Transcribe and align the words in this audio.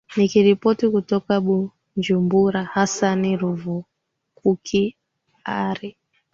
nikiripoti 0.17 0.85
kutoka 0.93 1.33
bujumbura 1.45 2.61
hasan 2.75 3.21
ruvakuki 3.41 4.83
ere 5.63 5.89